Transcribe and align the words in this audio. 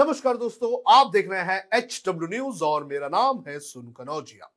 नमस्कार 0.00 0.36
दोस्तों, 0.36 0.70
आप 0.88 1.10
देख 1.12 1.28
रहे 1.30 1.40
हैं 1.44 1.62
एच 1.74 2.02
डब्ल्यू 2.06 2.28
न्यूज़ 2.28 2.62
और 2.64 2.84
मेरा 2.84 3.08
नाम 3.08 3.42
है 3.48 3.58
सुन 3.58 3.90
कनौजिया। 3.98 4.50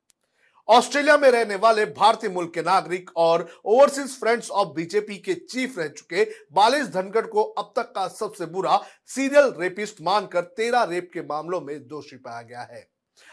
ऑस्ट्रेलिया 0.68 1.18
में 1.18 1.30
रहने 1.32 1.56
वाले 1.56 1.86
भारतीय 1.88 2.30
मूल 2.30 2.46
के 2.48 2.62
नागरिक 2.62 3.10
और 3.18 3.46
ओवरसीज 3.66 4.16
फ्रेंड्स 4.20 4.50
ऑफ़ 4.52 4.70
बीजेपी 4.76 5.18
के 5.18 5.34
चीफ 5.34 5.78
रह 5.80 5.88
चुके 5.90 6.24
बालेश 6.54 6.88
धनखड़ 6.88 7.26
को 7.28 7.44
अब 7.44 7.74
तक 7.76 7.92
का 7.96 8.08
सबसे 8.10 8.46
बुरा 8.46 8.80
सीरियल 9.08 9.54
रेपिस्ट 9.60 10.02
मानकर 10.02 10.42
तेरह 10.58 10.84
रेप 10.84 11.10
के 11.14 11.22
मामलों 11.24 11.62
में 11.62 11.78
दोषी 11.88 12.18
पाया 12.18 12.42
गया 12.42 12.62
है। 12.62 12.88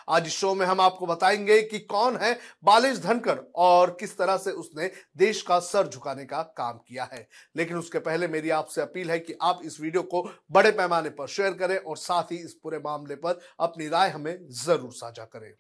आज 0.08 0.26
इस 0.26 0.32
शो 0.32 0.54
में 0.54 0.64
हम 0.66 0.80
आपको 0.80 1.06
बताएँगे 1.06 1.60
कि 1.62 1.78
कौन 1.80 2.16
है 2.16 2.32
बालेश 2.64 2.98
धनकर 2.98 3.38
और 3.56 3.96
किस 4.00 4.16
तरह 4.18 4.36
से 4.36 4.50
उसने 4.52 4.90
देश 5.16 5.42
का 5.42 5.58
सर 5.60 5.88
झुकाने 5.88 6.24
का 6.24 6.42
काम 6.56 6.78
किया 6.78 7.08
है। 7.12 7.26
लेकिन 7.56 7.76
उसके 7.76 7.98
पहले 8.00 8.28
मेरी 8.28 8.50
आपसे 8.50 8.80
अपील 8.82 9.10
है 9.10 9.18
कि 9.18 9.34
आप 9.42 9.60
इस 9.64 9.80
वीडियो 9.80 10.02
को 10.04 10.22
बड़े 10.52 10.70
पैमाने 10.72 11.10
पर 11.10 11.26
शेयर 11.28 11.52
करें 11.54 11.76
और 11.76 11.96
साथ 11.96 12.32
ही 12.32 12.36
इस 12.36 12.54
पूरे 12.54 12.78
मामले 12.78 13.14
पर 13.16 13.40
अपनी 13.60 13.88
राय 13.88 14.10
हमें 14.10 14.36
ज़रूर 14.64 14.92
साझा 14.92 15.24
करें। 15.26 15.52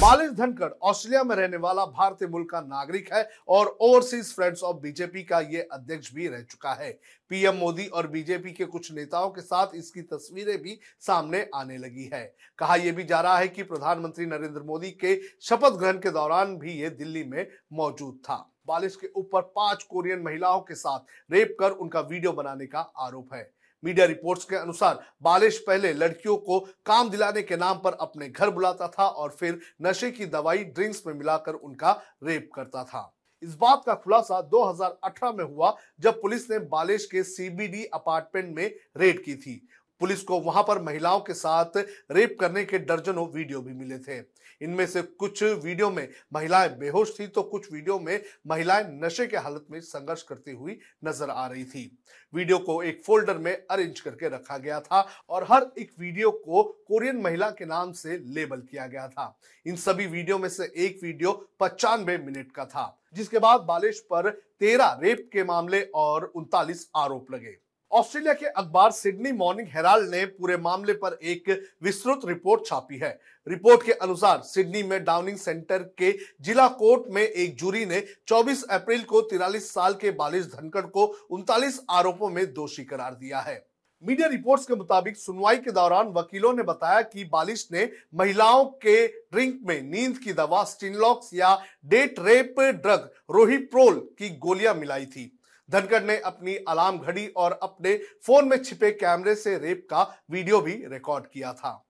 बालेश 0.00 0.30
धनखड़ 0.30 0.70
ऑस्ट्रेलिया 0.82 1.22
में 1.24 1.34
रहने 1.36 1.56
वाला 1.56 1.84
भारतीय 1.86 2.28
मूल 2.28 2.44
का 2.44 2.60
नागरिक 2.60 3.12
है 3.12 3.28
और 3.48 3.76
ओवरसीज 3.80 4.34
फ्रेंड्स 4.34 4.62
ऑफ़ 4.62 4.76
बीजेपी 4.76 5.22
का 5.22 5.40
ये 5.40 5.68
अध्यक्ष 5.72 6.12
भी 6.14 6.26
रह 6.28 6.42
चुका 6.42 6.72
है। 6.72 6.90
पीएम 7.34 7.54
मोदी 7.54 7.86
और 7.88 8.06
बीजेपी 8.06 8.50
के 8.52 8.64
कुछ 8.64 8.90
नेताओं 8.92 9.30
के 9.30 9.40
साथ 9.40 9.74
इसकी 9.74 10.02
तस्वीरें 10.02 10.56
भी 10.62 10.78
सामने 11.00 11.38
आने 11.54 11.76
लगी 11.78 12.08
है। 12.12 12.22
कहा 12.58 12.74
यह 12.76 12.92
भी 12.92 13.04
जा 13.04 13.20
रहा 13.20 13.38
है 13.38 13.48
कि 13.48 13.62
प्रधानमंत्री 13.62 14.26
नरेंद्र 14.26 14.62
मोदी 14.62 14.90
के 14.90 15.14
शपथ 15.42 15.78
ग्रहण 15.78 15.98
के 15.98 16.10
दौरान 16.10 16.56
भी 16.56 16.72
ये 16.72 16.90
दिल्ली 16.90 17.22
में 17.24 17.46
मौजूद 17.72 18.20
था। 18.24 18.36
बालिश 18.66 18.96
के 18.96 19.10
ऊपर 19.16 19.40
पाँच 19.56 19.82
कोरियन 19.82 20.22
महिलाओं 20.22 20.60
के 20.60 20.74
साथ 20.74 21.32
रेप 21.32 21.56
कर 21.60 21.70
उनका 21.70 22.00
वीडियो 22.02 22.32
बनाने 22.32 22.66
का 22.66 22.80
आरोप 22.98 23.34
है। 23.34 23.50
मीडिया 23.82 24.06
रिपोर्ट्स 24.06 24.44
के 24.44 24.56
अनुसार 24.56 25.02
बालिश 25.22 25.58
पहले 25.58 25.92
लड़कियों 25.92 26.36
को 26.36 26.60
काम 26.86 27.10
दिलाने 27.10 27.42
के 27.42 27.56
नाम 27.56 27.78
पर 27.78 27.96
अपने 28.00 28.28
घर 28.28 28.50
बुलाता 28.50 28.88
था 28.88 29.06
और 29.06 29.36
फिर 29.40 29.60
नशे 29.82 30.10
की 30.10 30.26
दवाई, 30.28 30.64
ड्रिंक्स 30.64 31.02
में 31.06 31.14
मिलाकर 31.14 31.54
उनका 31.54 32.00
रेप 32.24 32.50
करता 32.54 32.84
था। 32.84 33.10
इस 33.44 33.54
बात 33.54 33.82
का 33.86 33.94
खुलासा 33.94 34.40
2018 34.50 35.34
में 35.36 35.44
हुआ 35.44 35.76
जब 36.00 36.20
पुलिस 36.22 36.50
ने 36.50 36.58
बालेश 36.58 37.06
के 37.06 37.22
सीबीडी 37.22 37.84
अपार्टमेंट 37.84 38.56
में 38.56 38.74
रेड 38.96 39.24
की 39.24 39.34
थी। 39.36 39.56
पुलिस 40.04 40.22
को 40.22 40.38
वहाँ 40.40 40.62
पर 40.62 40.78
महिलाओं 40.82 41.20
के 41.20 41.34
साथ 41.34 41.76
रेप 42.12 42.36
करने 42.40 42.64
के 42.64 42.78
दर्जनों 42.80 43.26
वीडियो 43.34 43.60
भी 43.60 43.72
मिले 43.74 43.98
थे। 43.98 44.18
इनमें 44.60 44.84
से 44.86 45.02
कुछ 45.02 45.42
वीडियो 45.42 45.88
में 45.90 46.08
महिलाएँ 46.34 46.68
बेहोश 46.78 47.14
थी 47.20 47.26
तो 47.26 47.42
कुछ 47.44 47.72
वीडियो 47.72 47.98
में 47.98 48.20
महिलाएँ 48.48 48.84
नशे 48.94 49.26
के 49.26 49.36
हालत 49.36 49.66
में 49.70 49.80
संघर्ष 49.80 50.22
करती 50.22 50.52
हुई 50.52 50.78
नज़र 51.04 51.30
आ 51.30 51.46
रही 51.46 51.64
थी। 51.64 51.90
वीडियो 52.34 52.58
को 52.58 52.82
एक 52.82 53.02
फोल्डर 53.04 53.38
में 53.38 53.52
अरेंज 53.52 54.00
करके 54.00 54.28
रखा 54.28 54.58
गया 54.58 54.80
था 54.80 55.06
और 55.30 55.46
हर 55.50 55.70
एक 55.78 55.92
वीडियो 56.00 56.30
को 56.30 56.62
कोरियन 56.88 57.20
महिला 57.22 57.50
के 57.50 57.66
नाम 57.66 57.92
से 57.94 58.18
लेबल 58.28 58.60
किया 58.60 58.86
गया 58.86 59.08
था। 59.08 59.36
इन 59.66 59.76
सभी 59.78 60.06
वीडियो 60.06 60.38
में 60.38 60.48
से 60.48 60.72
एक 60.76 61.00
वीडियो 61.02 61.32
पचानवे 61.60 62.18
मिनट 62.18 62.52
का 62.52 62.64
था, 62.66 63.00
जिसके 63.14 63.38
बाद 63.38 63.60
बालेश 63.62 64.06
पर 64.10 64.30
तेरह 64.30 64.98
रेप 65.02 65.28
के 65.32 65.44
मामले 65.44 65.82
और 65.94 66.24
उनतालीस 66.26 66.88
आरोप 66.96 67.32
लगे। 67.32 67.56
ऑस्ट्रेलिया 67.94 68.32
के 68.34 68.46
अखबार 68.46 68.90
सिडनी 68.90 69.32
मॉर्निंग 69.32 69.66
हेराल्ड 69.68 70.10
ने 70.10 70.24
पूरे 70.26 70.56
मामले 70.56 70.92
पर 70.92 71.18
एक 71.22 71.48
विस्तृत 71.82 72.20
रिपोर्ट 72.24 72.66
छापी 72.66 72.96
है। 72.98 73.10
रिपोर्ट 73.46 73.82
के 73.82 73.92
अनुसार 73.92 74.40
सिडनी 74.42 74.82
में 74.82 75.04
डाउनिंग 75.04 75.36
सेंटर 75.36 75.82
के 75.98 76.10
जिला 76.40 76.66
कोर्ट 76.68 77.02
में 77.10 77.22
एक 77.22 77.54
जूरी 77.56 77.84
ने 77.86 78.02
24 78.28 78.62
अप्रैल 78.70 79.02
को 79.02 79.20
तिरालीस 79.20 79.70
साल 79.74 79.94
के 79.94 80.10
बालिश 80.10 80.46
धनखड़ 80.46 80.84
को 80.86 81.04
उनतालीस 81.30 81.80
आरोपों 81.90 82.30
में 82.30 82.44
दोषी 82.54 82.84
करार 82.84 83.14
दिया 83.14 83.40
है। 83.40 83.62
मीडिया 84.02 84.28
रिपोर्ट्स 84.28 84.66
के 84.66 84.74
मुताबिक 84.74 85.16
सुनवाई 85.16 85.56
के 85.56 85.70
दौरान 85.70 86.08
वकीलों 86.08 86.52
ने 86.52 86.62
बताया 86.62 87.00
कि 87.02 87.24
बालिश 87.24 87.66
ने 87.72 87.88
महिलाओं 88.14 88.64
के 88.64 89.06
ड्रिंक 89.06 89.60
में 89.66 89.80
नींद 89.82 90.18
की 90.18 90.32
दवा, 90.32 90.64
स्टिनलॉक्स 90.64 91.30
या 91.34 91.54
डेट 91.86 92.20
रेप 92.20 92.60
ड्रग, 92.60 93.10
रोहिप्रोल 93.30 93.94
की 94.18 94.28
गोलियाँ 94.38 94.74
मिलाई 94.74 95.06
थी। 95.06 95.30
धनखड़ 95.70 96.02
ने 96.02 96.18
अपनी 96.18 96.54
अलार्म 96.68 96.98
घड़ी 96.98 97.26
और 97.26 97.58
अपने 97.62 97.96
फ़ोन 98.26 98.48
में 98.48 98.62
छिपे 98.62 98.90
कैमरे 98.90 99.34
से 99.34 99.58
रेप 99.58 99.86
का 99.90 100.02
वीडियो 100.30 100.60
भी 100.60 100.72
रिकॉर्ड 100.86 101.26
किया 101.26 101.52
था। 101.52 101.80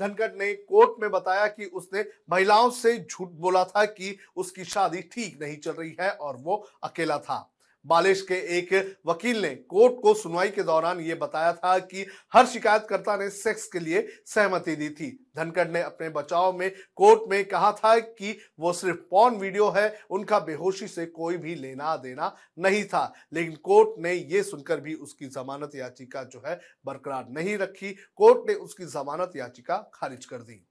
धनखड़ 0.00 0.32
ने 0.32 0.52
कोर्ट 0.54 1.00
में 1.00 1.10
बताया 1.10 1.46
कि 1.46 1.64
उसने 1.64 2.04
महिलाओं 2.30 2.70
से 2.70 2.98
झूठ 2.98 3.28
बोला 3.30 3.64
था 3.64 3.84
कि 3.84 4.16
उसकी 4.36 4.64
शादी 4.64 5.00
ठीक 5.02 5.40
नहीं 5.42 5.56
चल 5.56 5.72
रही 5.72 5.96
है 6.00 6.10
और 6.10 6.36
वो 6.36 6.56
अकेला 6.82 7.18
था। 7.18 7.53
बालेश 7.86 8.22
के 8.22 8.34
एक 8.58 8.96
वकील 9.06 9.42
ने 9.42 9.54
कोर्ट 9.54 9.94
को 10.02 10.14
सुनवाई 10.14 10.48
के 10.48 10.62
दौरान 10.62 11.00
ये 11.00 11.14
बताया 11.14 11.52
था 11.52 11.78
कि 11.78 12.06
हर 12.32 12.46
शिकायतकर्ता 12.46 13.16
ने 13.16 13.28
सेक्स 13.30 13.66
के 13.68 13.78
लिए 13.78 14.06
सहमति 14.26 14.76
दी 14.76 14.88
थी। 14.90 15.10
धनखड़ 15.36 15.68
ने 15.68 15.82
अपने 15.82 16.08
बचाव 16.08 16.52
में 16.58 16.70
कोर्ट 16.96 17.20
में 17.30 17.44
कहा 17.44 17.72
था 17.72 17.98
कि 17.98 18.38
वो 18.60 18.72
सिर्फ़ 18.72 18.98
पॉन 19.10 19.36
वीडियो 19.36 19.68
है, 19.70 20.00
उनका 20.10 20.38
बेहोशी 20.38 20.88
से 20.88 21.06
कोई 21.06 21.36
भी 21.36 21.54
लेना 21.54 21.96
देना 21.96 22.34
नहीं 22.58 22.84
था। 22.84 23.12
लेकिन 23.32 23.54
कोर्ट 23.54 23.98
ने 23.98 24.12
ये 24.12 24.42
सुनकर 24.42 24.80
भी 24.80 24.94
उसकी 24.94 25.26
जमानत 25.26 25.70
याचिका 25.74 26.22
जो 26.24 26.42
है 26.46 26.60
बरकरार 26.86 27.26
नहीं 27.30 27.56
रखी। 27.58 27.96
कोर्ट 28.16 28.48
ने 28.48 28.54
उसकी 28.54 28.84
जमानत 28.84 29.32
याचिका 29.36 29.90
खारिज 29.94 30.24
कर 30.24 30.38
दी। 30.38 30.66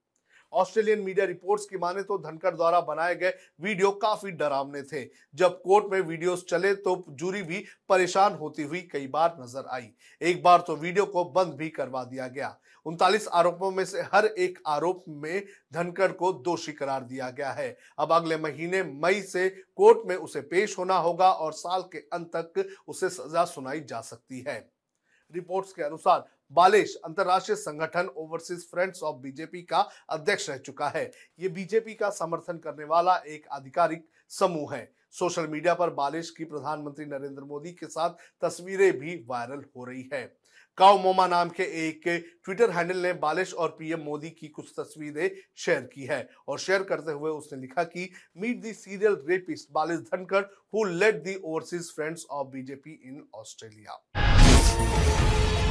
ऑस्ट्रेलियन 0.53 0.99
मीडिया 1.01 1.25
रिपोर्ट्स 1.25 1.65
की 1.65 1.77
माने 1.77 2.03
तो 2.03 2.17
धनकर 2.19 2.55
द्वारा 2.55 2.79
बनाए 2.83 3.15
गए 3.15 3.33
वीडियो 3.61 3.91
काफ़ी 3.99 4.31
डरावने 4.33 4.81
थे। 4.83 5.03
जब 5.35 5.61
कोर्ट 5.61 5.91
में 5.91 5.99
वीडियोस 6.01 6.45
चले 6.49 6.73
तो 6.77 7.03
जूरी 7.11 7.41
भी 7.43 7.63
परेशान 7.89 8.33
होती 8.35 8.63
हुई 8.63 8.81
कई 8.91 9.07
बार 9.07 9.37
नज़र 9.39 9.65
आई। 9.69 9.89
एक 10.21 10.43
बार 10.43 10.63
तो 10.67 10.75
वीडियो 10.75 11.05
को 11.05 11.23
बंद 11.31 11.53
भी 11.53 11.69
करवा 11.71 12.03
दिया 12.03 12.27
गया। 12.27 12.57
उनतालीस 12.85 13.27
आरोपों 13.29 13.69
में 13.71 13.83
से 13.85 14.01
हर 14.13 14.25
एक 14.25 14.59
आरोप 14.67 15.03
में 15.09 15.43
धनकर 15.73 16.11
को 16.11 16.31
दोषी 16.43 16.71
करार 16.73 17.03
दिया 17.03 17.29
गया 17.29 17.51
है। 17.51 17.77
अब 17.99 18.11
अगले 18.11 18.37
महीने 18.37 18.81
मई 18.83 19.21
से 19.23 19.47
कोर्ट 19.49 20.07
में 20.07 20.15
उसे 20.15 20.41
पेश 20.43 20.77
होना 20.77 20.97
होगा 20.97 21.31
और 21.31 21.53
साल 21.53 21.81
के 21.93 21.97
अंत 22.13 22.35
तक 22.35 22.65
उसे 22.87 23.09
सजा 23.09 23.45
सुनाई 23.45 23.79
जा 23.81 24.01
सकती 24.01 24.43
है। 24.47 24.57
रिपोर्ट्स 25.33 25.71
के 25.73 25.83
अनुसार 25.83 26.25
बालेश 26.53 26.95
अंतरराष्ट्रीय 27.05 27.55
संगठन 27.55 28.09
ओवरसीज 28.17 28.65
फ्रेंड्स 28.71 29.03
ऑफ़ 29.03 29.15
बीजेपी 29.17 29.61
का 29.61 29.77
अध्यक्ष 30.09 30.49
रह 30.49 30.57
चुका 30.57 30.87
है। 30.87 31.09
ये 31.39 31.49
बीजेपी 31.49 31.93
का 31.93 32.09
समर्थन 32.11 32.57
करने 32.57 32.83
वाला 32.83 33.15
एक 33.27 33.47
आधिकारिक 33.51 34.05
समूह 34.31 34.75
है। 34.75 34.91
सोशल 35.15 35.47
मीडिया 35.47 35.73
पर 35.73 35.89
बालेश 35.93 36.29
की 36.29 36.43
प्रधानमंत्री 36.43 37.05
नरेंद्र 37.05 37.43
मोदी 37.43 37.71
के 37.71 37.87
साथ 37.87 38.09
तस्वीरें 38.41 38.99
भी 38.99 39.15
वायरल 39.27 39.63
हो 39.77 39.85
रही 39.85 40.09
है। 40.13 40.21
काउ 40.77 40.97
मोमा 40.97 41.27
नाम 41.27 41.49
के 41.49 41.63
एक 41.87 42.01
ट्विटर 42.45 42.71
हैंडल 42.71 42.97
ने 42.97 43.13
बालिश 43.19 43.53
और 43.53 43.75
पीएम 43.79 43.99
मोदी 43.99 44.29
की 44.29 44.47
कुछ 44.47 44.71
तस्वीरें 44.79 45.29
शेयर 45.55 45.81
की 45.93 46.05
है 46.05 46.27
और 46.47 46.59
शेयर 46.59 46.83
करते 46.83 47.11
हुए 47.11 47.31
उसने 47.31 47.59
लिखा 47.61 47.83
कि, 47.83 48.09
meet 48.37 48.61
the 48.61 48.73
serial 48.73 49.17
rapist 49.29 49.69
Balesh 49.71 49.99
Dhankhar 50.09 50.43
who 50.73 50.83
led 50.83 51.23
the 51.23 51.35
overseas 51.35 51.93
friends 51.95 52.25
of 52.31 52.47
BJP 52.47 52.99
in 53.05 53.23
Australia. 53.35 54.01